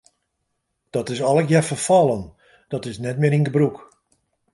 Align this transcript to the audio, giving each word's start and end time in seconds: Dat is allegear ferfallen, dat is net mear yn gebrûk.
Dat 0.89 1.09
is 1.09 1.21
allegear 1.21 1.61
ferfallen, 1.63 2.33
dat 2.71 2.83
is 2.89 3.01
net 3.05 3.17
mear 3.19 3.35
yn 3.37 3.47
gebrûk. 3.47 3.77